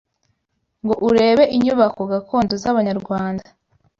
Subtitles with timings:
[0.83, 3.45] ngo urebe inyubako gakondo z’Abanyarwanda